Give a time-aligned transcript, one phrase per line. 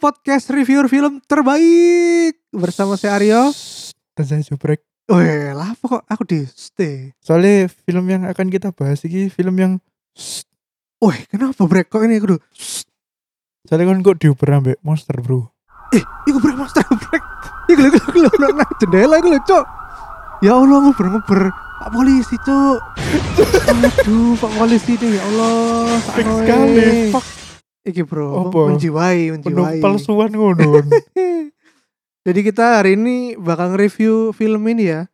[0.00, 2.40] Podcast review film terbaik.
[2.56, 3.52] Bersama saya Aryo.
[4.16, 4.80] Dan saya Jubrek.
[5.12, 7.12] Weh lah apa kok aku di stay.
[7.20, 9.76] Soalnya film yang akan kita bahas ini film yang
[11.04, 11.92] Weh kenapa brek?
[11.92, 12.40] Kok ini aku tuh
[13.68, 15.52] soalnya kan kok diuber ambek monster bro.
[15.92, 17.20] Eh iku brek monster brek.
[17.68, 19.64] Iku lho iku lho nah jendela iku lho cok.
[20.40, 22.78] Ya Allah Pak polisi cok.
[24.00, 26.00] Aduh Pak polisi ini ya Allah.
[26.16, 26.88] Fix sekali.
[27.12, 27.39] Fuck.
[27.80, 28.76] Iki bro Apa?
[28.76, 30.84] menjiwai menjiwai palsuan ngono.
[32.28, 35.08] Jadi kita hari ini bakal nge-review film ini ya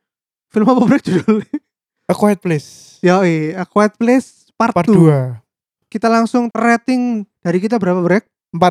[0.51, 1.57] Film apa brek judulnya?
[2.11, 3.03] A Quiet Place.
[3.03, 4.95] Yoi, A Quiet Place Part, Part 2.
[4.95, 5.91] 2.
[5.91, 8.25] Kita langsung rating dari kita berapa brek?
[8.55, 8.63] 4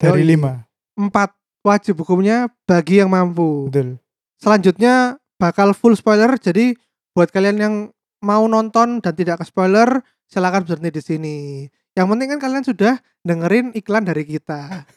[0.00, 0.38] dari Yoi.
[0.38, 1.10] 5.
[1.10, 3.66] 4 wajib hukumnya bagi yang mampu.
[3.68, 3.96] Betul.
[4.38, 6.78] Selanjutnya bakal full spoiler jadi
[7.16, 7.74] buat kalian yang
[8.22, 11.36] mau nonton dan tidak ke spoiler silakan berhenti di sini.
[11.92, 14.88] Yang penting kan kalian sudah dengerin iklan dari kita.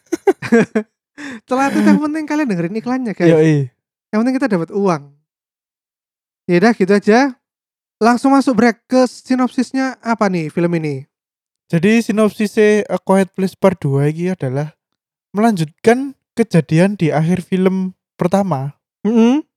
[1.43, 3.31] Setelah itu yang penting kalian dengerin iklannya guys.
[3.31, 3.67] Yoi.
[4.11, 5.03] Yang penting kita dapat uang.
[6.47, 7.19] Ya udah gitu aja.
[7.99, 11.07] Langsung masuk break ke sinopsisnya apa nih film ini?
[11.71, 14.75] Jadi sinopsisnya A Quiet Place Part 2 ini adalah
[15.31, 18.77] melanjutkan kejadian di akhir film pertama.
[19.03, 19.47] Mm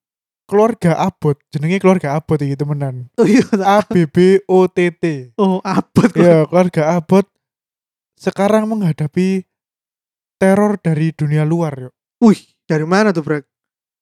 [0.48, 3.12] Keluarga Abbott, jenenge keluarga Abbott iki temenan.
[3.20, 3.44] Oh iya.
[3.60, 5.36] A B B O T T.
[5.36, 6.08] Oh abot.
[6.16, 7.28] Ya, keluarga Abbott
[8.16, 9.44] sekarang menghadapi
[10.40, 11.94] teror dari dunia luar, yuk.
[12.24, 13.44] Wih, dari mana tuh brek?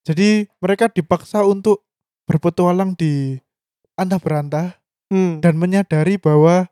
[0.06, 1.82] Jadi mereka dipaksa untuk
[2.30, 3.36] berpetualang di
[3.98, 5.38] antah berantah Hmm.
[5.38, 6.66] dan menyadari bahwa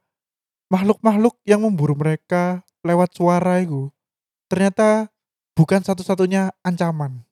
[0.67, 3.95] makhluk-makhluk yang memburu mereka lewat suara itu
[4.51, 5.07] ternyata
[5.55, 7.23] bukan satu-satunya ancaman.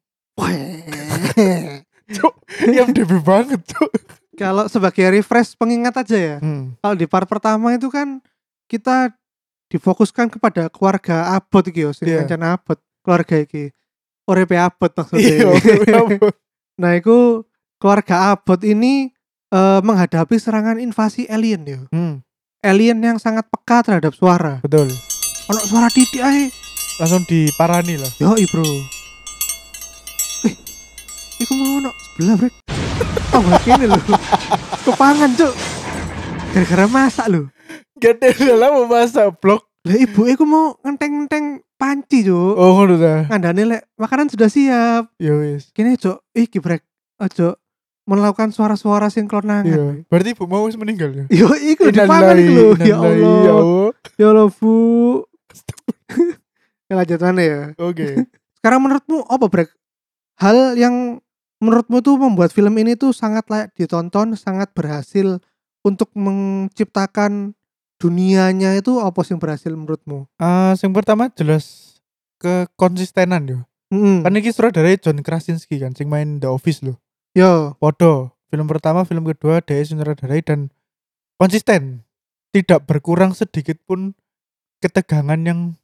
[2.96, 3.90] Debi banget, Cuk.
[4.32, 6.36] Kalau sebagai refresh pengingat aja ya.
[6.40, 6.72] Hmm.
[6.78, 8.22] Kalau di part pertama itu kan
[8.66, 9.12] kita
[9.68, 12.24] difokuskan kepada keluarga abot iki yo, sing Iya.
[12.24, 13.72] rencana abot, keluarga iki.
[14.24, 15.28] Orepe abot maksudnya.
[15.28, 15.48] Iya,
[16.80, 17.44] nah, itu
[17.76, 19.12] keluarga abot ini
[19.48, 21.80] eh, menghadapi serangan invasi alien yo.
[21.92, 22.24] Hmm,
[22.62, 24.62] Alien yang sangat peka terhadap suara.
[24.62, 24.86] betul.
[25.50, 26.48] Ono suara titik ae.
[26.96, 28.12] Langsung diparani lah.
[28.16, 28.64] Yoi bro
[31.42, 32.54] Iku mau no sebelah brek
[33.32, 33.98] Oh gak kene lho
[34.84, 35.54] Kepangan cuk
[36.52, 37.42] Gara-gara masak lho
[37.96, 39.66] Gede lah mau masak blok.
[39.82, 43.26] Lah ibu iku mau ngenteng-ngenteng panci cuk Oh, ngono ta.
[43.26, 45.72] Ngandane lek makanan sudah siap Ya wis.
[45.72, 46.86] Kini cuk Iki brek
[47.18, 47.58] Ojo
[48.02, 49.14] Melakukan suara-suara Iya.
[49.16, 51.24] sinkronangan Berarti ibu mau wis meninggal ya?
[51.32, 53.88] Yo iku dipangan lho Ya Allah Ya Allah.
[54.14, 54.74] Ya Allah bu
[56.86, 58.30] Ya lanjutannya ya Oke.
[58.54, 59.70] Sekarang menurutmu apa brek?
[60.38, 61.18] Hal yang
[61.62, 65.38] menurutmu tuh membuat film ini tuh sangat layak ditonton, sangat berhasil
[65.86, 67.54] untuk menciptakan
[68.02, 70.26] dunianya itu apa sih yang berhasil menurutmu?
[70.42, 71.96] Ah, yang pertama jelas
[72.42, 73.58] kekonsistenan yo.
[73.94, 74.26] Hmm.
[74.26, 76.98] Kan iki sutradara John Krasinski kan sing main The Office loh.
[77.38, 78.34] Yo, Podo.
[78.50, 80.68] Film pertama, film kedua dia sutradarai dan
[81.40, 82.04] konsisten.
[82.52, 84.12] Tidak berkurang sedikit pun
[84.82, 85.80] ketegangan yang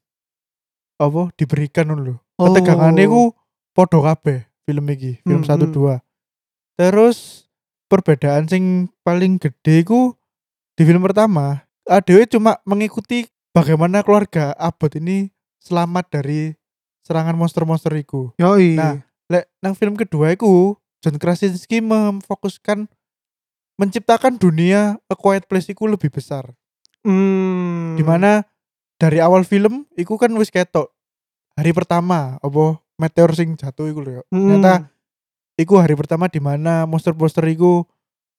[0.99, 2.19] apa diberikan lho.
[2.37, 2.51] Oh.
[2.51, 3.33] Ketegangannya ku
[3.73, 5.73] podo kabeh film iki, film Hmm, 1 hmm.
[5.73, 5.97] 2.
[6.77, 7.49] Terus
[7.89, 10.13] perbedaan sing paling gede ku
[10.77, 13.25] di film pertama, ADW cuma mengikuti
[13.57, 15.33] bagaimana keluarga Abbott ini
[15.65, 16.53] selamat dari
[17.01, 18.37] serangan monster-monster iku.
[18.37, 18.77] yoi.
[18.77, 19.01] Nah,
[19.33, 22.89] Lek nang film kedua iku John Krasinski memfokuskan
[23.81, 26.53] menciptakan dunia A Quiet Place iku lebih besar.
[27.09, 27.97] hmm.
[27.97, 28.45] Di mana
[29.01, 30.93] dari awal film iku kan wis ketok
[31.59, 34.23] hari pertama apa meteor sing jatuh iku lho.
[34.29, 34.59] Hmm.
[34.59, 34.91] Ternyata
[35.55, 37.87] iku hari pertama di mana monster-monster iku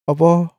[0.06, 0.52] apa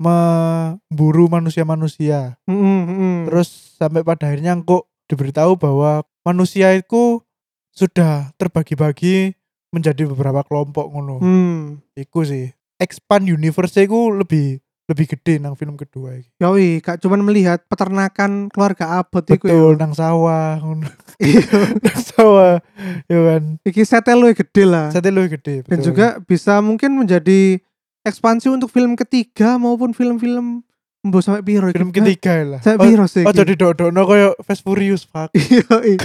[0.00, 2.40] memburu manusia-manusia.
[2.48, 3.16] Hmm, hmm, hmm.
[3.28, 7.20] Terus sampai pada akhirnya kok diberitahu bahwa manusia itu
[7.74, 9.36] sudah terbagi-bagi
[9.74, 11.20] menjadi beberapa kelompok ngono.
[11.20, 11.84] Hmm.
[11.98, 12.54] Iku sih.
[12.80, 16.28] Expand universe iku lebih lebih gede nang film kedua iki.
[16.42, 19.54] Yoi, gak cuman melihat peternakan keluarga abot iku ya.
[19.54, 20.90] Betul nang sawah ngono.
[21.22, 21.46] Iya.
[21.86, 22.54] nang sawah.
[23.06, 23.42] Ya kan.
[23.62, 24.90] Iki setel luwih gede lah.
[24.90, 25.62] Sate lebih gede.
[25.62, 25.94] dan betul.
[25.94, 27.62] juga bisa mungkin menjadi
[28.02, 30.66] ekspansi untuk film ketiga maupun film-film
[31.00, 31.78] mbok sampai piro iki?
[31.78, 32.60] film ketiga lah.
[32.60, 33.22] Sampai piro sih?
[33.22, 35.30] oh jadi dodokno koyo Fast Furious fuck.
[35.32, 35.96] Iya.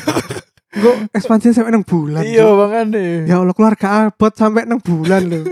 [0.76, 2.22] Gue ekspansi sampai 6 bulan.
[2.28, 3.00] Iya makanya.
[3.24, 5.48] Ya Allah keluarga Albert sampai 6 bulan loh.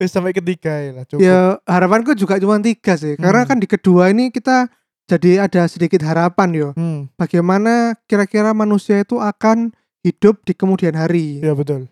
[0.00, 1.20] Wis sampai ketiga ya lah cukup.
[1.20, 3.14] ya harapanku juga cuma tiga sih.
[3.14, 3.50] Karena Hmm.
[3.52, 4.72] kan di kedua ini kita
[5.04, 6.68] jadi ada sedikit harapan yo.
[6.72, 11.44] Hmm, Bagaimana kira-kira manusia itu akan hidup di kemudian hari.
[11.44, 11.84] iya betul.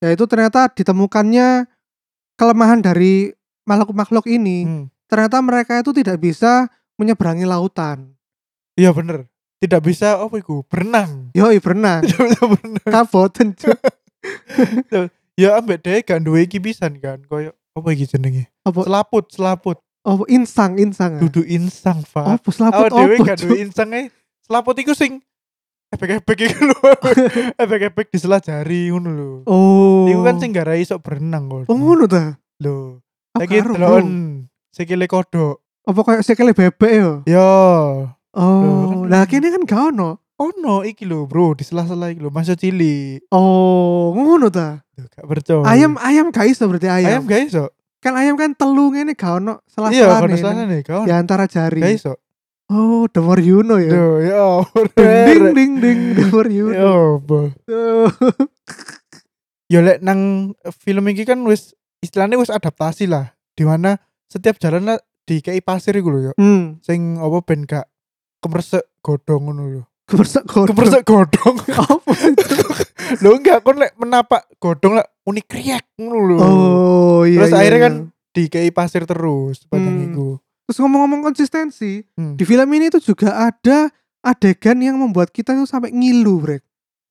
[0.00, 1.68] Yaitu ternyata ditemukannya
[2.34, 3.36] kelemahan dari
[3.68, 4.64] makhluk-makhluk ini.
[4.64, 4.84] Hmm.
[5.04, 8.16] Ternyata mereka itu tidak bisa menyeberangi lautan.
[8.74, 9.28] Iya bener.
[9.60, 12.00] tidak bisa apa iku berenang Yo berenang.
[12.40, 13.52] berenang Kaboten.
[15.40, 19.78] ya ambek dhewe gak duwe iki pisan kan koyo apa iki jenenge Apa selaput selaput
[20.02, 21.16] apa insang insang.
[21.16, 21.20] ah.
[21.20, 25.24] dudu insang Pak Apa selaput awak dhewe gak duwe insang e selaput iku sing
[25.88, 26.76] efek-efek iku lho
[27.62, 30.06] efek-efek di selah jari ngono lho Oh.
[30.06, 32.36] iku kan sing gara iso berenang kok Oh ngono ta.
[32.58, 33.00] lho
[33.32, 34.06] lagi karo, delon Bro.
[34.70, 37.10] sikile kodok Apa kayak sekele bebek yo?
[37.24, 37.50] yo
[38.30, 40.22] Oh, kan- lah kene kan gak ono.
[40.40, 44.80] Ono iki lho bro di sela-sela iki lho masih cilik Oh, ngono ta.
[44.96, 47.20] Gak percaya Ayam ayam gak iso berarti ayam.
[47.20, 47.64] ayam gak iso
[48.00, 51.44] Kan ayam kan telu ngene gak ono iya salah-salah kono salah nih kau di antara
[51.44, 51.78] jari.
[51.78, 52.14] gak iso
[52.66, 53.90] Oh, the more you know ya.
[53.90, 54.46] Duh, ya
[55.26, 57.18] Ding ding ding the more you Ya know.
[57.18, 57.40] apa?
[57.66, 58.06] Tuh.
[59.66, 63.34] Ya lek nang film iki kan wis istilahnya wis adaptasi lah.
[63.54, 66.32] Di mana setiap jalan lah di KI pasir iku lho ya.
[66.38, 67.90] Hmm, Sing apa ben gak
[68.38, 69.82] kemresek godong ngono lho.
[70.10, 70.74] Kemersek kodok.
[70.74, 71.56] Kemresek godong.
[71.70, 72.44] Apa itu?
[73.22, 76.36] lho enggak kon lek menapak godong lah unik kriak ngono lho.
[76.38, 77.46] Oh, iya.
[77.46, 77.86] Terus iya, akhirnya iya.
[77.86, 77.94] kan
[78.30, 80.06] di KI pasir terus sepanjang Hmm.
[80.10, 80.28] iku.
[80.66, 82.34] Terus ngomong-ngomong konsistensi, Hmm.
[82.38, 83.90] di film ini tuh juga ada
[84.22, 86.62] adegan yang membuat kita tuh sampai ngilu, Brek.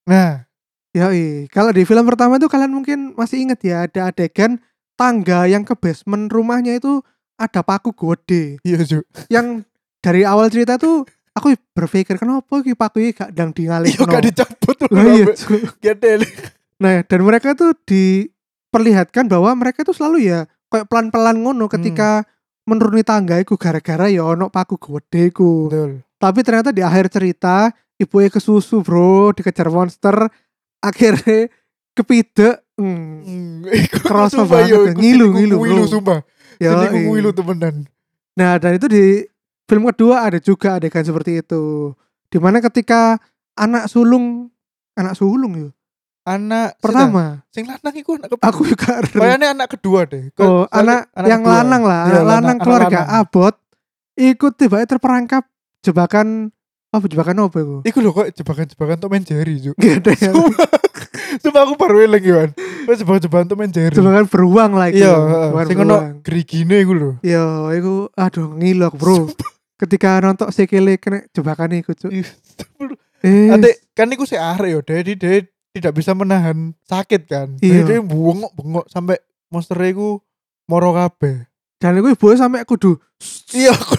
[0.07, 0.49] Nah,
[0.89, 1.13] Ya,
[1.53, 4.57] kalau di film pertama itu kalian mungkin masih inget ya, ada adegan
[4.97, 7.05] tangga yang ke basement rumahnya itu
[7.37, 8.57] ada paku gede.
[8.65, 9.05] iya Ju.
[9.29, 9.69] Yang
[10.01, 11.05] dari awal cerita tuh
[11.39, 14.77] aku berpikir kenapa ki paku ini gak dang dingalih Iya gak dicabut.
[14.91, 15.25] Lah iya.
[16.79, 22.27] Nah, dan mereka tuh diperlihatkan bahwa mereka tuh selalu ya kayak pelan-pelan ngono ketika
[22.69, 25.71] menuruni tangga iku gara-gara ya ono paku gede iku.
[25.71, 25.91] Betul.
[26.19, 30.27] Tapi ternyata di akhir cerita ibunya kesusu, Bro, dikejar monster,
[30.83, 31.47] akhirnya
[31.95, 32.63] kepidek.
[32.79, 33.23] Hmm.
[33.23, 33.67] Hmm,
[34.07, 34.93] Kerasa sumpah, banget yo, ya.
[34.95, 36.19] Ngilu, ngilu, ngilu, sumpah.
[36.59, 36.91] Ya, iya.
[36.95, 37.87] ngilu temenan.
[38.39, 39.27] Nah, dan itu di
[39.69, 41.93] film kedua ada juga adegan seperti itu.
[42.25, 43.21] Di mana ketika
[43.53, 44.49] anak sulung
[44.93, 45.69] anak sulung ya
[46.25, 48.43] Anak pertama sing lanang iku anak kedua.
[48.43, 50.29] aku juga Kayaknya anak kedua deh.
[50.31, 51.53] Kok- oh soalnya anak, yang kedua.
[51.55, 53.21] lanang lah Iya, anak lanang anak keluarga lanang.
[53.23, 53.55] abot
[54.15, 55.43] ikut tiba terperangkap
[55.81, 56.27] jebakan
[56.89, 59.71] apa jebakan apa itu Iku lho kok jebakan-jebakan Tom and Jerry, Ju.
[59.75, 60.11] gak ada
[61.39, 62.49] Sumpah aku baru eling Iwan.
[62.57, 63.93] Kok jebakan-jebakan Tom and Jerry.
[63.93, 65.13] jebakan beruang lah Iya,
[65.63, 67.11] sing ono gerigine iku lho.
[67.21, 69.17] iya itu aduh ngilu aku bro
[69.79, 72.27] ketika nonton sekele kena jebakan itu cuy Ih,
[73.23, 77.47] eh Ate kan iku sik arek yo, jadi dia tidak bisa menahan sakit kan.
[77.59, 77.83] Iya.
[77.87, 80.19] Jadi bengok-bengok sampai monster iku
[80.67, 81.47] moro kabeh.
[81.79, 82.99] dan itu ibu sampai kudu
[83.55, 83.95] Iya, aku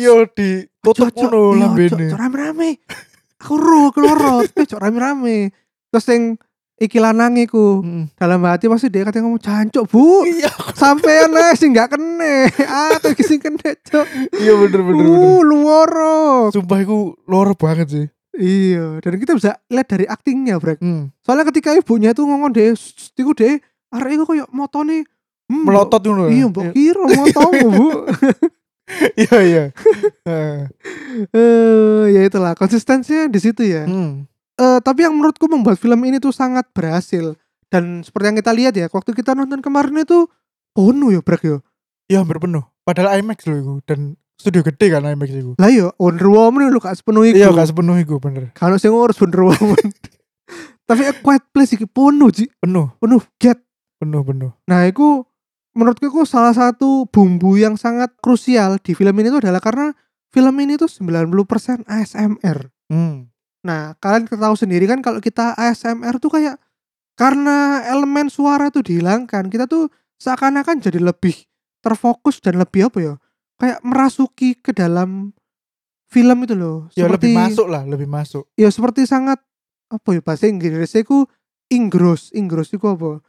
[0.00, 2.06] iya ditutup Cok, cok, ngono iya, lambene.
[2.08, 2.70] cok, rame-rame.
[3.36, 4.16] Aku roh keluar
[4.48, 5.52] eh cok rame-rame.
[5.92, 6.22] Terus yang
[6.82, 8.10] iki lanang iku Mm.
[8.12, 12.50] dalam hati pasti dia katanya ngomong cancuk bu Iya, sampai aneh sih nggak kene
[12.92, 14.06] aku iki sing kene cok
[14.36, 15.14] iya bener bener bener.
[15.14, 18.06] uh luoro Sumpah iku loro banget sih.
[18.34, 21.14] iya dan kita bisa lihat dari aktingnya brek Hmm.
[21.18, 22.74] soalnya ketika ibunya tuh ngomong deh
[23.14, 25.04] iku deh arek iku kayak motone
[25.46, 26.26] hmm, Melotot ngono.
[26.26, 27.86] mbok- iya mbok kira motomu bu
[29.14, 29.64] Iya iya.
[31.32, 34.26] Eh ya itulah konsistensinya di situ ya Hmm.
[34.62, 37.34] Eh, tapi yang menurutku membuat film ini tuh sangat berhasil
[37.66, 40.30] dan seperti yang kita lihat ya waktu kita nonton kemarin itu
[40.70, 41.58] penuh ya brek ya
[42.06, 42.62] Iya hampir penuh.
[42.82, 45.52] Padahal IMAX loh iku dan studio gede kan IMAX iku.
[45.56, 48.50] lah yo Wonder Woman lu gak sepenuh iku Iya gak sepenuh iku bener.
[48.52, 49.86] kalau sing ngurus Wonder Woman
[50.88, 53.58] tapi A Quiet Place iki penuh ji Penuh, penuh get
[53.96, 54.50] penuh penuh.
[54.62, 55.24] nah itu
[55.72, 59.94] menurutku itu salah satu bumbu yang sangat krusial di film ini tuh adalah karena
[60.28, 63.31] film ini tuh 90% ASMR Hmm.
[63.62, 66.58] Nah, kalian tahu sendiri kan kalau kita ASMR tuh kayak
[67.14, 69.86] karena elemen suara tuh dihilangkan, kita tuh
[70.18, 71.34] seakan-akan jadi lebih
[71.78, 73.14] terfokus dan lebih apa ya?
[73.58, 75.30] Kayak merasuki ke dalam
[76.10, 76.90] film itu loh.
[76.92, 78.44] Ya Seperti lebih masuk lah, lebih masuk.
[78.58, 79.38] Ya seperti sangat
[79.86, 81.28] apa ya bahasa Inggrisnya ku
[81.70, 83.22] ingros, ingros itu apa?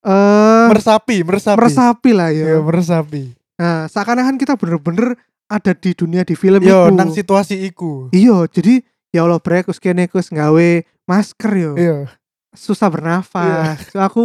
[0.00, 1.56] Eh Meresapi, meresapi.
[1.56, 2.58] meresapi lah Ya, ya.
[2.60, 3.32] meresapi.
[3.60, 6.96] Nah, seakan-akan kita bener-bener ada di dunia di film Yo, itu.
[6.96, 8.08] nang situasi iku.
[8.14, 11.72] Iya, jadi ya Allah brek kus kene kus nggawe masker yo.
[11.78, 11.98] Iya.
[12.54, 13.90] Susah bernafas.
[13.94, 14.24] So, aku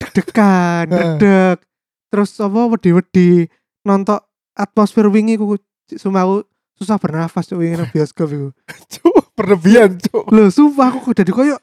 [0.00, 0.88] deg-degan,
[1.20, 1.60] deg
[2.06, 3.50] Terus apa wedi-wedi
[3.82, 4.22] nonton
[4.56, 5.58] atmosfer wingi ku
[5.90, 6.36] sumpah aku
[6.78, 8.48] susah bernafas cuk wingi nang bioskop iku.
[8.94, 10.24] Cuk, berlebihan, cuk.
[10.30, 11.58] Loh, sumpah aku jadi koyo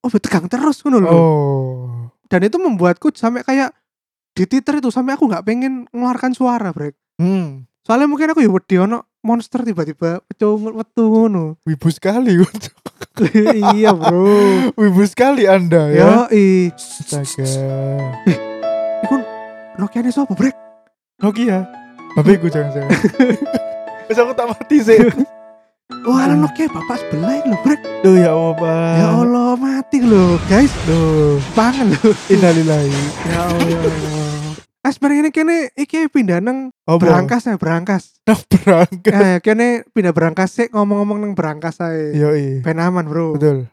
[0.00, 1.10] oh tegang terus ngono lho.
[1.10, 1.86] Oh.
[2.30, 3.74] Dan itu membuatku sampai kayak
[4.36, 6.94] dititer itu sampai aku nggak pengen mengeluarkan suara, Brek.
[7.18, 7.66] Hmm.
[7.88, 11.56] Soalnya mungkin aku ya wedi ono monster tiba-tiba pecung metu ngono.
[11.64, 12.36] Wibu sekali,
[13.72, 14.76] iya, Bro.
[14.76, 16.28] Wibu sekali Anda ya.
[16.28, 16.68] I.
[16.68, 17.48] Astaga.
[19.08, 19.16] Iku
[19.80, 20.52] Nokia ini siapa, Brek?
[21.24, 21.64] Nokia.
[22.12, 22.92] Babeku jangan-jangan.
[24.04, 25.00] Wes aku tak mati sih.
[26.04, 27.80] Oh, Alan Nokia bapak sebelah loh, Brek.
[28.04, 28.92] Duh ya Allah, Pak.
[29.00, 30.76] Ya Allah, mati loh, guys.
[30.84, 32.12] Duh, Pangan loh.
[32.28, 32.92] innalillahi.
[33.32, 34.17] Ya Allah.
[34.88, 38.16] Ah, sebenarnya ini kene iki pindah nang Oh, berangkas ya, berangkas.
[38.24, 39.12] Nah, berangkat.
[39.12, 42.16] Eh, kene pindah berangkas sih ngomong-ngomong nang berangkas ae.
[42.16, 42.64] Yo, iya.
[42.64, 43.36] Ben aman, Bro.
[43.36, 43.68] Betul.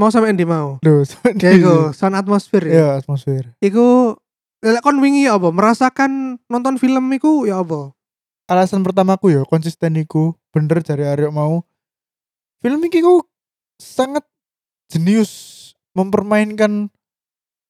[0.00, 0.80] Mau sampe endi mau?
[0.80, 1.04] Duh,
[1.36, 2.72] Ya iku, sound atmosfer ya.
[2.72, 3.52] Ya, atmosfer.
[3.60, 4.16] Iku
[4.64, 5.52] lek kon wingi ya apa?
[5.52, 7.92] Merasakan nonton film iku ya apa?
[8.48, 11.68] Alasan pertamaku ya konsisten iku bener dari Aryo mau.
[12.64, 13.28] Film iki ku
[13.76, 14.24] sangat
[14.88, 15.60] jenius
[15.92, 16.88] mempermainkan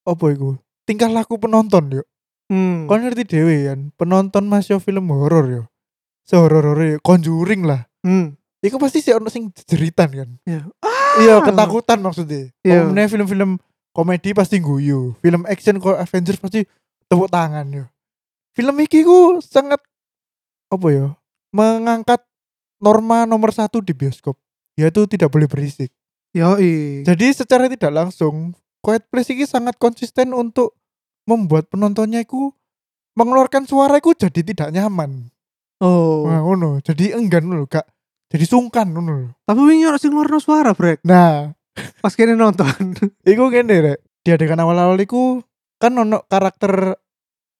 [0.07, 0.55] apa iku?
[0.87, 2.07] Tingkah laku penonton yo.
[2.53, 2.85] Hmm.
[2.85, 5.63] Kau ngerti dewe kan, penonton masih film horor yo.
[6.29, 7.89] Sehoror-horor Conjuring lah.
[8.05, 8.37] Hmm.
[8.61, 10.29] Iku pasti sih ono sing jeritan kan.
[10.45, 10.69] Ya.
[11.17, 12.53] Iya, ketakutan maksudnya.
[12.61, 12.93] Iya.
[12.93, 13.09] Iya.
[13.09, 13.57] film-film
[13.97, 16.69] komedi pasti guyu, film action kok Avengers pasti
[17.09, 17.85] tepuk tangan yo.
[18.53, 19.81] Film iki ku sangat
[20.69, 21.07] apa ya?
[21.57, 22.21] Mengangkat
[22.81, 24.37] norma nomor satu di bioskop,
[24.77, 25.89] yaitu tidak boleh berisik.
[26.33, 27.05] Yoi.
[27.05, 30.77] Jadi secara tidak langsung, Quiet Place ini sangat konsisten untuk
[31.29, 32.51] membuat penontonnya itu
[33.19, 35.29] mengeluarkan suara itu jadi tidak nyaman.
[35.83, 36.27] Oh.
[36.27, 36.79] Nah, ngono.
[36.81, 37.87] Jadi enggan ngono, Kak.
[38.33, 39.35] Jadi sungkan ngono.
[39.45, 41.05] Tapi wingi ora sing ngeluarno suara, Brek.
[41.05, 42.69] Nah, Pas kene nonton.
[43.31, 43.99] iku ngene rek.
[44.23, 45.43] Di adegan awal-awal iku
[45.81, 46.95] kan ono karakter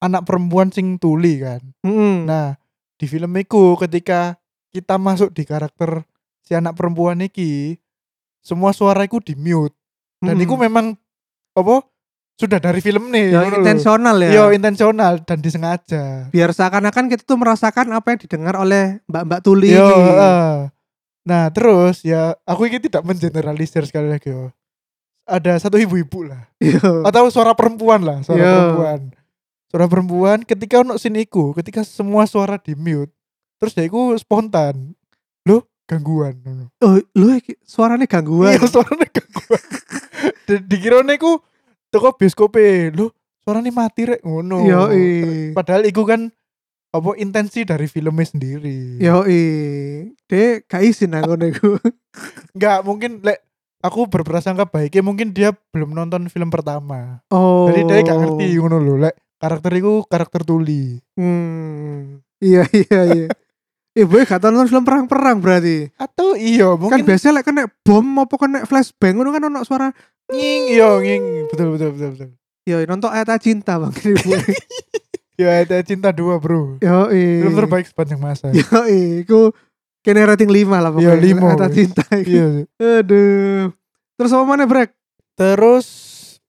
[0.03, 1.63] anak perempuan sing tuli kan.
[1.83, 2.29] Heeh.
[2.29, 2.55] Nah,
[3.01, 4.37] di film iku ketika
[4.71, 6.05] kita masuk di karakter
[6.45, 7.81] si anak perempuan iki,
[8.45, 9.75] semua suara iku di mute.
[10.23, 10.45] Dan Mm-mm.
[10.47, 10.95] iku memang
[11.59, 11.83] apa?
[12.35, 13.31] Sudah dari film nih.
[13.31, 13.61] ya lho.
[13.61, 14.31] intensional ya.
[14.31, 16.27] Iya, intensional dan disengaja.
[16.29, 19.95] Biar seakan-akan kita tuh merasakan apa yang didengar oleh Mbak-mbak Tuli Yo, ini.
[20.11, 20.51] heeh.
[21.23, 24.51] Nah, terus ya aku ini tidak mengeneralisir sekali lagi yo.
[25.23, 26.83] Ada satu ibu-ibu lah Iya.
[27.07, 28.51] atau suara perempuan lah, suara Yo.
[28.51, 29.01] perempuan.
[29.71, 33.15] Suara perempuan ketika ono scene iku, ketika semua suara di mute,
[33.57, 34.99] terus dia iku spontan.
[35.47, 36.43] Loh, gangguan.
[36.83, 36.99] Oh,
[37.33, 38.59] iki suaranya gangguan.
[38.59, 39.63] Iya, suaranya gangguan.
[40.51, 41.15] Di- Dikirone
[41.93, 43.13] toko bioskope, loh,
[43.45, 44.65] suaranya mati rek ngono.
[44.65, 45.53] Yoi.
[45.53, 46.33] Padahal iku kan
[46.93, 48.97] apa intensi dari filmnya sendiri.
[48.97, 49.43] Yoi.
[50.25, 51.77] Dek gak izin aku niku.
[52.57, 53.45] Enggak, mungkin lek
[53.85, 57.21] aku berprasangka baiknya mungkin dia belum nonton film pertama.
[57.29, 57.69] Oh.
[57.69, 61.03] Jadi dia gak ngerti ngono lho, lek karakter iku karakter tuli.
[61.19, 62.23] Hmm.
[62.43, 63.27] Iya iya iya.
[63.93, 65.93] Ibu gak tau nonton film perang-perang berarti.
[66.01, 69.93] Atau iya, Kan mungkin biasanya lek kena bom apa kena flashbang ngono kan ono suara
[70.33, 71.23] nging iya nging.
[71.53, 72.29] Betul betul betul betul.
[72.63, 73.93] ya nonton ayat cinta bang.
[75.33, 76.77] Ya ada cinta dua, Bro.
[76.79, 78.53] Yo Film terbaik sepanjang masa.
[78.53, 79.51] Yo iku
[80.05, 81.17] kene rating 5 lah Iya, pokoknya.
[81.19, 81.75] lima, Ayat wes.
[81.75, 82.05] cinta.
[82.15, 82.31] iki.
[82.37, 82.47] Iya.
[83.01, 83.65] Aduh.
[84.15, 84.93] Terus apa mana brek?
[85.35, 85.87] Terus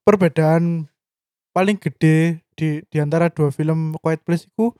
[0.04, 0.84] perbedaan
[1.50, 4.70] paling gede di di antara dua film Quiet Place itu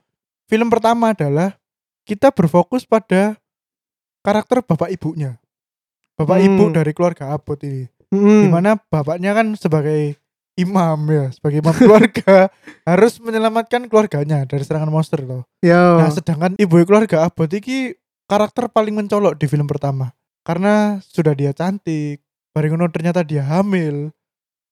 [0.47, 1.56] film pertama adalah
[2.04, 3.37] kita berfokus pada
[4.20, 5.40] karakter bapak ibunya.
[6.14, 6.46] Bapak Hmm.
[6.46, 7.90] ibu dari keluarga Abot ini.
[8.14, 8.46] Hmm.
[8.46, 10.14] Di mana bapaknya kan sebagai
[10.54, 12.46] imam ya, sebagai imam keluarga
[12.88, 15.42] harus menyelamatkan keluarganya dari serangan monster loh.
[15.58, 15.99] Yo.
[15.99, 17.96] Nah, sedangkan ibu keluarga Abot ini
[18.30, 20.14] karakter paling mencolok di film pertama.
[20.44, 22.20] Karena sudah dia cantik,
[22.54, 24.12] bareng ngono ternyata dia hamil,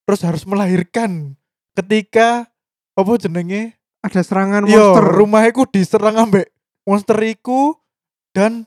[0.05, 1.35] terus harus melahirkan
[1.75, 2.47] ketika
[2.93, 3.75] apa jenenge?
[4.03, 5.15] ada serangan Yo, monster.
[5.15, 6.51] rumahku diserang ambek
[6.87, 7.77] monster iku
[8.35, 8.67] dan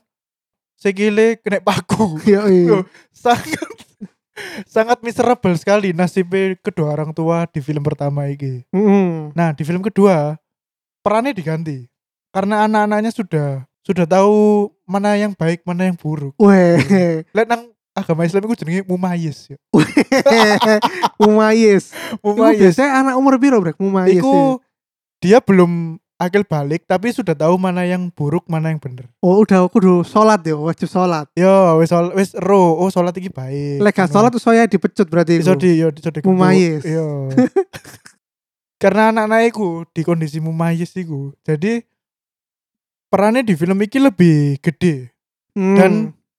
[0.76, 2.20] sekile kena paku.
[2.32, 2.42] Yo.
[2.48, 2.78] Yo,
[3.12, 3.70] sangat
[4.74, 8.64] sangat miserable sekali nasibnya kedua orang tua di film pertama ini.
[8.70, 9.32] Heeh.
[9.32, 10.36] Nah, di film kedua
[11.00, 11.88] perannya diganti
[12.34, 13.48] karena anak-anaknya sudah
[13.86, 16.34] sudah tahu mana yang baik, mana yang buruk.
[16.42, 17.22] Weh.
[17.30, 19.56] Lihat nang agama Islam itu jenenge mumayis ya.
[21.22, 21.96] Mumayis.
[22.20, 22.60] Mumayis.
[22.60, 24.20] biasanya anak umur piro brek mumayis.
[24.20, 24.60] Iku
[25.22, 29.08] dia belum akil balik tapi sudah tahu mana yang buruk, mana yang bener.
[29.20, 31.28] Oh udah kudu sholat ya wajib sholat.
[31.36, 33.84] Yo, wis sol- wis ro, oh salat iki baik.
[33.84, 34.12] Lek Ngono.
[34.12, 35.40] sholat tuh saya dipecut berarti.
[35.40, 36.82] iso di yo iso di Mumayis.
[36.84, 37.28] Yo.
[38.82, 41.32] Karena anak-anak iku di kondisi mumayis iku.
[41.40, 41.80] Jadi
[43.08, 45.16] perannya di film iki lebih gede.
[45.56, 45.72] Hmm.
[45.72, 45.92] dan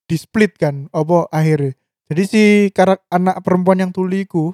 [0.05, 1.73] di split kan apa akhirnya
[2.05, 4.53] jadi si karak anak perempuan yang tuli iku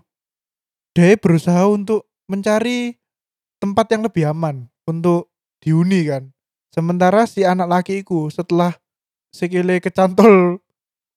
[0.95, 2.95] dia berusaha untuk mencari
[3.59, 5.31] tempat yang lebih aman untuk
[5.63, 6.33] dihuni kan.
[6.73, 8.73] Sementara si anak laki iku setelah
[9.29, 10.61] sekile kecantol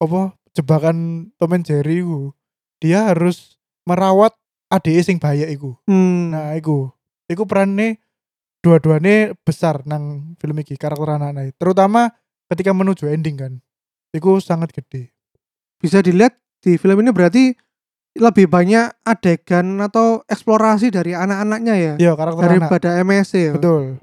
[0.01, 2.33] apa jebakan Tom and Jerry iku
[2.81, 3.57] dia harus
[3.89, 4.37] merawat
[4.69, 5.77] adik sing bahaya iku.
[5.89, 6.33] Hmm.
[6.33, 6.93] nah iku.
[7.27, 7.99] Iku perannya
[8.63, 12.15] dua-duanya besar nang film iki karakter anak-anak terutama
[12.53, 13.53] ketika menuju ending kan.
[14.15, 15.11] Iku sangat gede.
[15.83, 17.53] Bisa dilihat di film ini berarti
[18.17, 23.53] lebih banyak adegan atau eksplorasi dari anak-anaknya ya iya karakter anak daripada MSC ya.
[23.53, 24.01] betul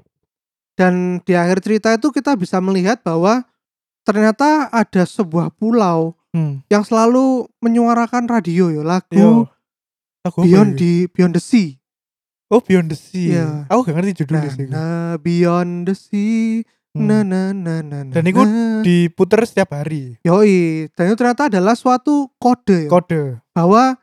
[0.74, 3.46] Dan di akhir cerita itu kita bisa melihat bahwa
[4.02, 6.66] ternyata ada sebuah pulau Hmm.
[6.66, 9.46] yang selalu menyuarakan radio ya lagu Yo.
[10.20, 10.76] Lagu apa Beyond ya?
[10.76, 11.78] di Beyond the Sea.
[12.48, 13.26] Oh Beyond the Sea.
[13.30, 13.46] Iya.
[13.70, 14.66] Aku gak ngerti judulnya Nah, sih.
[14.66, 16.66] nah, Beyond the Sea.
[16.90, 17.06] Hmm.
[17.06, 18.42] Nah, nah, nah, nah, nah, Dan itu.
[18.82, 20.18] Diputer setiap hari.
[20.22, 23.38] Yoi, dan itu ternyata adalah suatu kode ya, Kode.
[23.50, 23.94] bahwa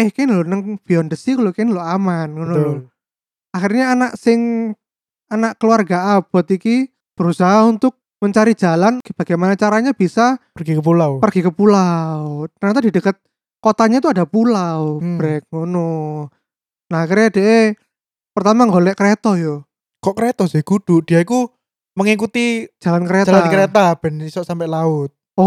[0.00, 2.54] eh kan lo nang Beyond the Sea lo kan lo aman ngono.
[2.54, 2.78] Betul.
[3.50, 4.72] Akhirnya anak sing
[5.28, 11.18] anak keluarga Abot iki berusaha untuk mencari jalan bagaimana caranya bisa Pergi ke pulau.
[11.18, 12.48] pergi ke pulau.
[12.52, 13.16] Ternyata di dekat
[13.58, 15.16] kotanya itu ada pulau, Hmm.
[15.16, 16.28] brek ngono.
[16.88, 17.76] Nah, akhirnya dia
[18.30, 19.64] pertama golek kereta yo,
[20.00, 21.00] Kok kereta sih kudu?
[21.02, 21.44] Dia itu
[21.92, 23.30] mengikuti jalan kereta.
[23.30, 25.12] jalan kereta ben iso sampai laut.
[25.34, 25.44] Oh,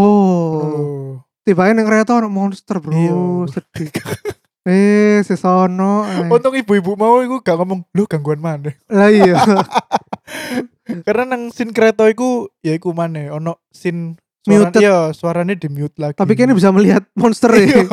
[0.56, 1.08] Oh.
[1.42, 2.90] tiba nang kereta ono monster, Bro.
[2.90, 3.14] Iya.
[3.50, 3.90] Sedih.
[4.64, 6.04] eh, sesono.
[6.04, 6.28] eh.
[6.28, 9.36] Untung ibu-ibu mau iku gak ngomong, "Lu gangguan mana?" Lah iya.
[11.06, 14.80] Karena nang scene kereta iku ya iku mana ono scene suara Muted.
[14.80, 16.16] iya, suaranya di mute lagi.
[16.16, 17.84] Tapi kayaknya bisa melihat monster Iya, ya.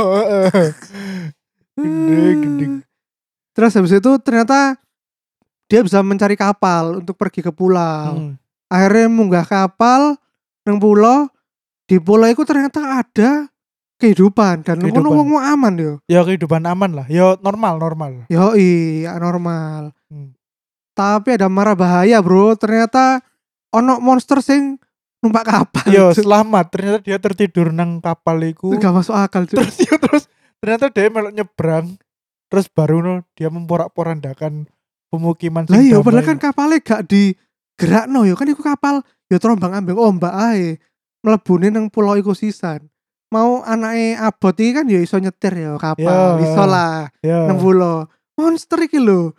[1.72, 2.66] Gede, gede.
[3.52, 4.76] Terus habis itu ternyata
[5.66, 8.12] dia bisa mencari kapal untuk pergi ke pulau.
[8.18, 8.36] Hmm.
[8.68, 10.16] akhirnya munggah kapal
[10.64, 11.28] nang pulau
[11.84, 13.51] di pulau itu ternyata ada
[14.02, 15.06] kehidupan dan Kehidupan.
[15.06, 17.06] ngono wong aman yo Ya kehidupan aman lah.
[17.06, 18.26] Ya normal, normal.
[18.28, 20.36] yo iya normal Hmm.
[20.92, 23.24] tapi ada marah bahaya bro ternyata
[23.72, 24.76] ono monster sing
[25.22, 26.26] numpak kapal Yo Cuk.
[26.26, 26.66] selamat.
[26.68, 28.76] Ternyata dia tertidur nang kapal iku.
[28.76, 29.56] Gak masuk akal Cuk.
[29.56, 30.24] terus ya terus
[30.60, 31.96] ternyata dia melok nyebrang
[32.52, 34.68] terus baru no, dia memporak-porandakan
[35.08, 37.32] pemukiman lah iya padahal kan kapalnya gak di
[38.06, 40.76] no yo kan iku kapal yo terombang ambing ombak ae
[41.20, 42.91] mlebune nang pulau iku sisan
[43.32, 46.44] mau anake abot iki kan yo iso nyetir yo kapal Ya.
[46.44, 49.32] iso lah ya nang pulau monster iki lho.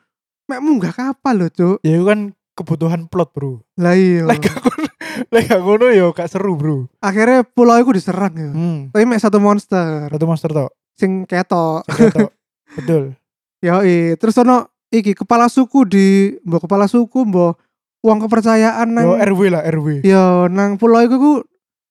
[0.49, 1.77] Mek munggah kapal lho cuk.
[1.85, 3.61] Ya itu kan kebutuhan plot bro.
[3.77, 4.25] Lah iya.
[4.29, 4.89] Lek gak ngono
[5.29, 6.89] lek gak ngono ya gak seru bro.
[6.99, 8.51] Akhirnya pulau iku diserang ya.
[8.51, 8.89] Hmm.
[8.91, 10.09] tapi mek satu monster.
[10.09, 10.71] Satu monster tok.
[10.97, 11.85] Sing ketok.
[11.87, 12.31] Ketok.
[12.81, 13.03] betul.
[13.61, 13.79] Ya
[14.17, 17.57] terus ono iki kepala suku di mbok kepala suku mbok
[18.03, 21.33] uang kepercayaan nang yo RW lah RW yo nang pulau iku ku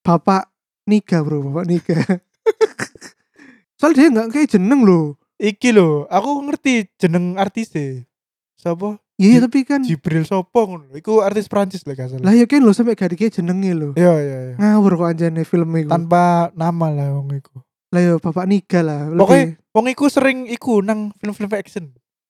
[0.04, 0.51] bapak
[0.92, 1.96] Niga bro bapak Niga
[3.80, 5.16] soalnya dia nggak kayak jeneng loh.
[5.38, 8.06] Iki lho aku ngerti jeneng artisnya
[8.54, 9.02] siapa?
[9.18, 12.22] Iya Ji- tapi kan Jibril Sopo ngono iku artis Prancis lah salah.
[12.22, 14.56] Lah ya kan lo sampai gak dikasih jenenge lo iya iya iya.
[14.58, 15.90] Ngawur kok anjane film iku.
[15.90, 17.58] Tanpa nama lah wong iku.
[17.90, 21.86] Lah yo bapak Niga lah Pokoknya- wong iku sering iku nang film-film action.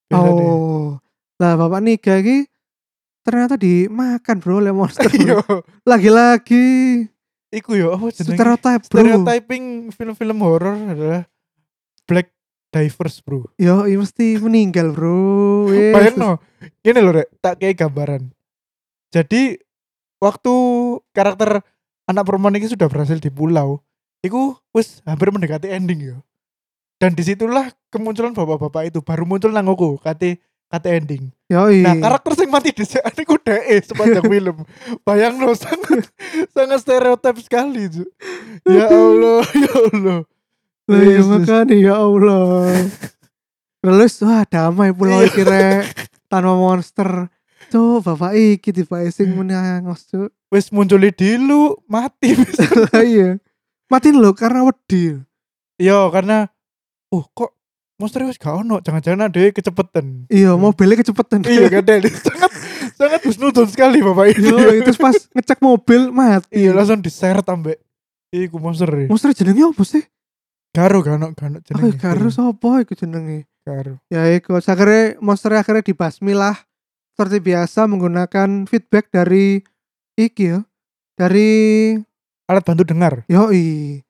[0.07, 0.43] Biasanya.
[0.47, 0.99] oh.
[1.35, 2.47] Lah bapak Niga iki
[3.21, 5.43] ternyata dimakan bro oleh monster Iya.
[5.85, 6.63] lagi-lagi
[7.51, 8.39] Iku yo apa jenenge?
[8.39, 11.21] stereotype bro Stereotyping film-film horor adalah
[12.07, 12.31] black
[12.71, 13.51] divers, Bro.
[13.59, 15.91] yo iya mesti meninggal bro Yesus.
[15.91, 16.31] Bayang no.
[16.79, 18.31] Gini loh, Rek, tak kayak gambaran.
[19.11, 19.59] Jadi
[20.23, 20.53] waktu
[21.11, 21.59] karakter
[22.07, 23.83] anak perempuan ini sudah berhasil di pulau,
[24.23, 26.17] iku wis hampir mendekati ending yo.
[26.95, 30.39] Dan di situlah kemunculan bapak-bapak itu baru muncul nang aku kate
[30.71, 31.23] kate ending.
[31.51, 31.83] Yoi.
[31.83, 34.57] Nah karakter sing mati di iku dhek sepanjang film.
[35.03, 36.07] Bayang no sangat
[36.55, 37.91] sangat stereotip sekali.
[37.91, 38.07] Ju.
[38.63, 40.19] Ya Allah, ya Allah.
[40.87, 42.87] Lah ya makanya ya Allah.
[43.83, 45.91] Terus wah damai pulau iki rek
[46.31, 47.27] tanpa monster.
[47.67, 50.31] Tuh bapak iki tiba sing menangos tuh.
[50.51, 52.35] Wis muncul di lu mati.
[52.91, 53.39] Lah iya.
[53.87, 55.19] Matiin lo karena wedi.
[55.79, 56.51] Yo karena
[57.11, 57.55] oh kok
[58.01, 60.25] monster wis gak ono, jangan-jangan ada kecepetan.
[60.27, 61.45] Iya, mobilnya kecepatan.
[61.45, 62.09] iya kan Del?
[62.25, 62.51] sangat
[62.97, 64.49] sangat husnudon sekali bapak ini.
[64.49, 66.49] Yo, itu pas ngecek mobil mati.
[66.65, 67.77] iya langsung diseret ambek
[68.33, 69.05] iku monster e.
[69.05, 70.03] Monster jenenge apa sih?
[70.71, 71.99] Garo gano gano Aku jenenge.
[72.01, 73.45] karo sapa iku jenenge?
[73.61, 74.01] Garo.
[74.09, 76.57] Ya iku akhirnya monster akhirnya dibasmi lah
[77.13, 79.61] seperti biasa menggunakan feedback dari
[80.17, 80.65] iki ya.
[81.19, 81.49] Dari
[82.49, 83.23] Alat bantu dengar.
[83.31, 84.01] Yoi.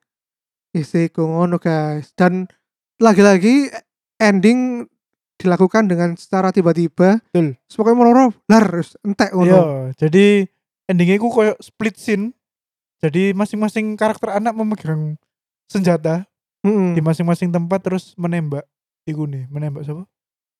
[0.71, 2.15] Isi ngono guys.
[2.15, 2.47] Dan
[3.01, 3.73] lagi-lagi
[4.21, 4.85] ending
[5.41, 7.17] dilakukan dengan secara tiba-tiba.
[7.33, 7.57] Betul.
[7.73, 9.61] Pokoknya meloro lar terus entek Iya, ngono.
[9.97, 10.45] jadi
[10.85, 12.37] endingnya ku koyo split scene.
[13.01, 15.17] Jadi masing-masing karakter anak memegang
[15.65, 16.29] senjata
[16.61, 16.93] Mm-mm.
[16.93, 18.69] di masing-masing tempat terus menembak
[19.09, 20.05] iku nih, menembak siapa?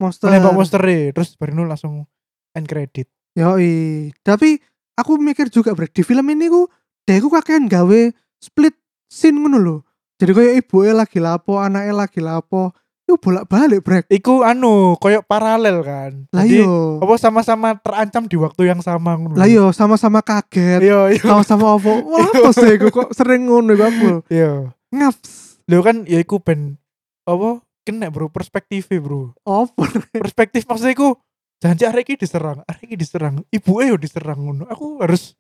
[0.02, 0.34] Monster.
[0.34, 2.10] Menembak monster e, terus baru langsung
[2.58, 3.06] end credit.
[3.38, 4.10] Yoi.
[4.26, 4.58] Tapi
[4.98, 6.66] aku mikir juga bre di film ini ku
[7.06, 8.02] dia ku kakean gawe
[8.42, 8.74] split
[9.06, 9.78] scene ngono lho.
[10.22, 12.70] Jadi kayak ibu lagi lapo, anaknya lagi lapo.
[13.02, 14.06] Itu bolak-balik brek.
[14.14, 16.30] Iku anu koyo paralel kan.
[16.30, 17.02] Lah yo.
[17.02, 19.34] apa sama-sama terancam di waktu yang sama ngono.
[19.34, 20.86] Lah yo sama-sama kaget.
[20.86, 21.26] Iya, iya.
[21.26, 21.92] Sama-sama apa?
[22.14, 24.12] Wah, apa sih iku kok sering ngono iku aku.
[24.30, 24.70] Iya.
[24.94, 25.66] Ngaps.
[25.66, 26.78] Lho kan ya iku ben
[27.26, 29.34] apa kena bro perspektif bro.
[29.42, 29.90] Apa?
[30.22, 31.18] Perspektif maksudnya iku
[31.58, 34.70] janji arek iki diserang, arek iki diserang, ibu yo diserang ngono.
[34.70, 35.34] Aku harus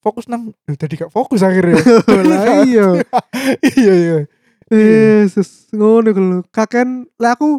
[0.00, 1.76] fokus nang jadi gak fokus akhirnya
[2.26, 2.88] lah iya
[3.70, 4.18] iya iya
[4.70, 7.58] Yesus ngono iku lho kaken lah aku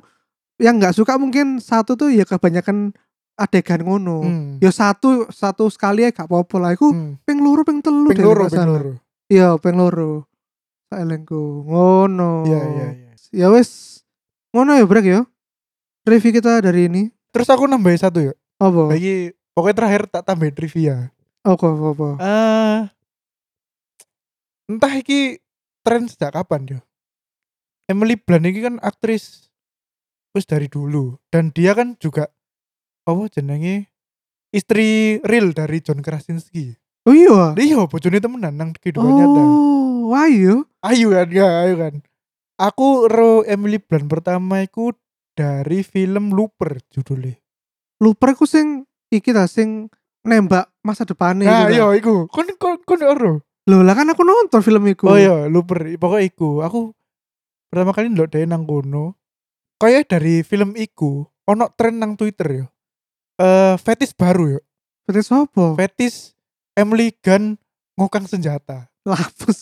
[0.58, 2.94] yang nggak suka mungkin satu tuh ya kebanyakan
[3.36, 4.50] adegan ngono Hmm.
[4.58, 7.18] ya satu satu sekali ya gak apa-apa lah iku Hmm.
[7.22, 8.70] ping loro ping telu loro, nggak ping salah.
[8.72, 8.94] loro.
[9.28, 10.12] iya ping loro
[10.88, 13.12] saelengku ngono Iya, iya, iya.
[13.32, 14.02] ya wes
[14.52, 15.20] ngono ya brek ya
[16.04, 18.34] review kita dari ini Terus aku nambahin satu ya.
[18.58, 20.96] apa Lagi pokoknya terakhir tak tambahin trivia.
[21.42, 22.10] Apa apa, apa.
[22.20, 22.80] Eh
[24.72, 25.42] entah iki
[25.84, 26.80] tren sejak kapan ya.
[27.90, 29.52] Emily Blunt ini kan aktris
[30.32, 32.32] wis dari dulu dan dia kan juga
[33.04, 33.92] apa jenenge
[34.56, 36.78] istri real dari John Krasinski.
[37.04, 39.42] oh iya Dia iya bojone temenan nang kehidupan nyata.
[40.08, 41.94] oh iya Ayo kan, ya, ayo kan.
[42.58, 44.94] Aku ro Emily Blunt pertama iku
[45.36, 47.36] dari film Looper judulnya.
[48.00, 52.16] lupa aku sing iki ta sing nembak masa depannya Nah, gitu iya iku.
[52.28, 53.34] Kon kon kon ero.
[53.70, 55.10] Loh lah kan aku nonton film iku.
[55.10, 55.86] Oh iya, Looper.
[55.98, 56.62] Pokoknya iku.
[56.62, 56.94] Aku
[57.70, 59.18] pertama kali ndelok dhewe nang kono.
[59.78, 62.66] Kayak dari film iku ono tren nang Twitter ya.
[63.38, 64.62] Eh fetis baru ya.
[65.06, 65.74] Berarti sopo?
[65.74, 66.38] Fetis
[66.74, 67.58] Emily Gunn
[67.98, 68.90] ngokang senjata.
[69.02, 69.58] Lapus.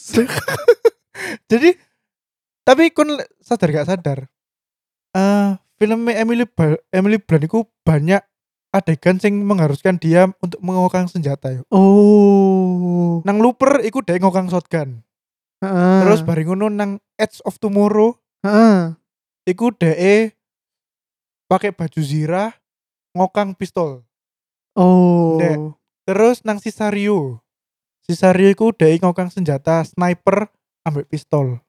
[1.52, 1.76] Jadi
[2.64, 4.20] tapi kon sadar gak sadar?
[5.16, 8.20] Eh film Emily Ba- Emily Blunt iku banyak
[8.70, 11.62] adegan sing mengharuskan dia untuk mengokang senjata yo.
[11.74, 13.26] oh.
[13.26, 15.02] Nang Looper iku dia ngokang shotgun.
[15.60, 16.00] Heeh.
[16.06, 18.96] Terus bareng ngono nang Edge of Tomorrow Heeh.
[19.50, 20.32] iku DE
[21.52, 22.56] pakai baju zirah
[23.18, 24.06] ngokang pistol.
[24.78, 25.36] Oh.
[25.42, 25.58] Dek.
[26.08, 27.44] Terus nang Sisario.
[28.06, 30.48] Sisario iku DE ngokang senjata sniper
[30.88, 31.60] ambek pistol.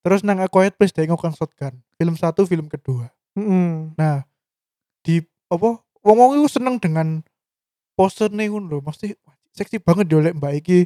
[0.00, 1.80] Terus nang A Quiet Place DE ngokang shotgun.
[2.00, 3.12] Film satu, film kedua.
[3.36, 3.92] Heeh.
[4.00, 4.24] Nah,
[5.04, 5.20] di
[5.52, 5.83] apa?
[6.04, 7.24] Wong-wong iku seneng dengan
[7.96, 8.78] pose nih lho.
[8.84, 10.78] Mesti wah, seksi banget dia oleh Mbak iki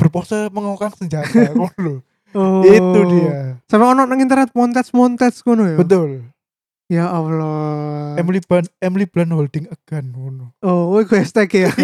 [0.00, 1.52] berpose mengokang senjata
[1.84, 2.00] lho.
[2.34, 2.66] Oh.
[2.66, 3.62] Itu dia.
[3.70, 5.76] Sampai ono nang internet montage-montage ngono ya.
[5.78, 6.10] Betul.
[6.90, 8.18] Ya Allah.
[8.18, 10.44] Emily Blunt Emily Blunt holding a gun ngono.
[10.60, 11.70] Oh, gue hashtag ya.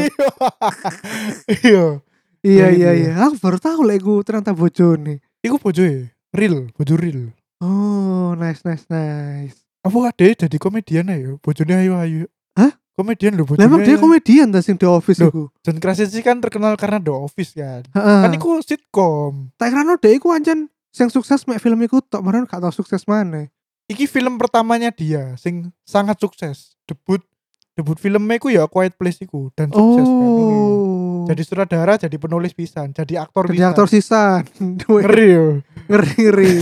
[1.48, 2.03] Iya.
[2.42, 2.92] iya Kayak gitu iya ya.
[2.96, 3.12] iya.
[3.29, 5.20] Aku baru tahu lah iku ternyata bojone.
[5.40, 7.33] Iku bojoe, real, bojo real.
[7.64, 9.57] Oh, nice nice nice.
[9.81, 12.29] Apa ade jadi komedian ayo, bojone ayo ayo.
[12.53, 12.77] Hah?
[12.93, 13.64] Komedian lho bojone.
[13.64, 15.33] emang dia komedian ta sing The Office Loh.
[15.33, 15.43] iku.
[15.64, 17.88] John Krasinski kan terkenal karena The Office kan.
[17.97, 18.21] Heeh.
[18.29, 19.57] Kan iku sitcom.
[19.57, 23.09] Tak kira dhek iku ancen sing sukses mek film iku tok marang gak tau sukses
[23.09, 23.49] mana.
[23.88, 26.77] Iki film pertamanya dia sing sangat sukses.
[26.85, 27.25] Debut
[27.73, 30.29] debut filmnya iku ya Quiet Place iku dan sukses kan.
[30.29, 31.25] Oh.
[31.25, 33.71] Jadi sutradara, jadi penulis pisan, jadi aktor jadi pisan.
[33.71, 34.43] aktor sisan.
[34.90, 35.47] Ngeri yo.
[35.88, 36.53] ngeri ngeri.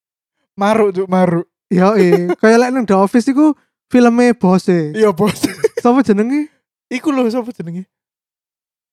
[0.60, 1.46] Maruk cuk maruk.
[1.72, 3.54] Yo eh, kayak lek nang The Office iku
[3.88, 4.92] filmnya bose.
[4.92, 5.44] Iya bos.
[5.80, 6.48] Sapa jenenge?
[6.92, 7.88] Iku lho sapa jenenge?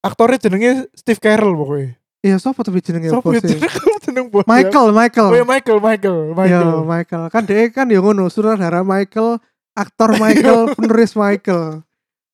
[0.02, 2.00] Aktornya jenenge Steve Carell pokoknya.
[2.22, 4.46] Iya, sapa tapi jenenge ya jenenge Kamu jeneng bos?
[4.46, 4.50] ya?
[4.50, 5.30] Michael, Michael.
[5.34, 6.70] Oh ya Michael, Michael, Yo, Michael.
[6.86, 7.24] Michael.
[7.34, 9.42] Kan dia kan ya ngono, sutradara Michael,
[9.74, 11.82] aktor Michael, penulis Michael.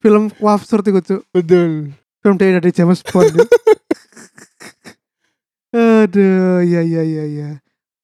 [0.04, 1.22] Film absurd iku, Cuk.
[1.34, 1.96] Betul.
[2.20, 3.32] Film dia dari James Bond.
[3.34, 3.46] ya.
[6.04, 7.50] Aduh, ya ya ya ya.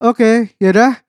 [0.00, 1.03] Oke, ya dah.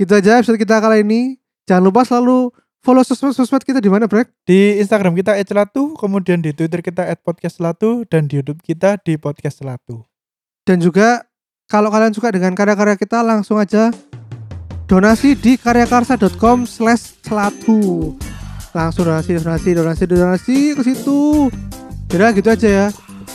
[0.00, 1.36] Gitu aja episode kita kali ini.
[1.68, 2.48] Jangan lupa selalu
[2.80, 4.32] follow sosmed-sosmed kita di mana, Brek?
[4.48, 9.60] Di Instagram kita @celatu, kemudian di Twitter kita @podcastcelatu dan di YouTube kita di podcast
[9.60, 10.08] celatu.
[10.64, 11.28] Dan juga
[11.68, 13.92] kalau kalian suka dengan karya-karya kita langsung aja
[14.88, 18.16] donasi di karyakarsa.com slash celatu
[18.72, 21.46] langsung donasi donasi donasi donasi ke situ
[22.10, 22.86] Jadi gitu aja ya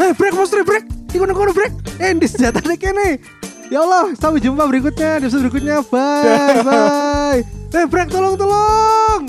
[0.04, 0.84] eh break monster break
[1.16, 1.74] ikut ikut break
[2.04, 3.24] eh di senjata kene
[3.72, 5.82] ya Allah sampai jumpa berikutnya di episode berikutnya.
[5.90, 7.42] Bye bye.
[7.76, 9.28] Eh break tolong tolong